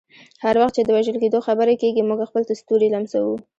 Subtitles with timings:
[0.43, 3.35] هر وخت چې د وژل کیدو خبره کیږي، موږ خپل ستوري لمسوو.